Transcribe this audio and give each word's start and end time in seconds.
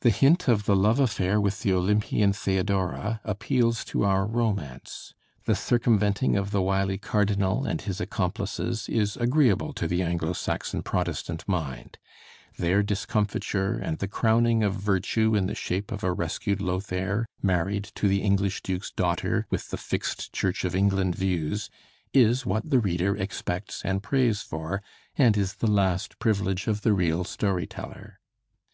The 0.00 0.08
hint 0.08 0.48
of 0.48 0.64
the 0.64 0.74
love 0.74 0.98
affair 0.98 1.38
with 1.38 1.60
the 1.60 1.74
Olympian 1.74 2.32
Theodora 2.32 3.20
appeals 3.22 3.84
to 3.84 4.02
our 4.02 4.24
romance; 4.26 5.12
the 5.44 5.54
circumventing 5.54 6.38
of 6.38 6.52
the 6.52 6.62
wily 6.62 6.96
Cardinal 6.96 7.66
and 7.66 7.78
his 7.82 8.00
accomplices 8.00 8.88
is 8.88 9.14
agreeable 9.18 9.74
to 9.74 9.86
the 9.86 10.00
Anglo 10.02 10.32
Saxon 10.32 10.82
Protestant 10.82 11.46
mind; 11.46 11.98
their 12.56 12.82
discomfiture, 12.82 13.74
and 13.76 13.98
the 13.98 14.08
crowning 14.08 14.62
of 14.64 14.72
virtue 14.74 15.34
in 15.34 15.48
the 15.48 15.54
shape 15.54 15.92
of 15.92 16.02
a 16.02 16.14
rescued 16.14 16.62
Lothair 16.62 17.26
married 17.42 17.84
to 17.96 18.08
the 18.08 18.22
English 18.22 18.62
Duke's 18.62 18.90
daughter 18.90 19.46
with 19.50 19.68
the 19.68 19.76
fixed 19.76 20.32
Church 20.32 20.64
of 20.64 20.74
England 20.74 21.14
views, 21.14 21.68
is 22.14 22.46
what 22.46 22.70
the 22.70 22.80
reader 22.80 23.14
expects 23.18 23.82
and 23.84 24.02
prays 24.02 24.40
for, 24.40 24.82
and 25.18 25.36
is 25.36 25.56
the 25.56 25.70
last 25.70 26.18
privilege 26.18 26.66
of 26.66 26.80
the 26.80 26.94
real 26.94 27.22
story 27.22 27.66
teller. 27.66 28.18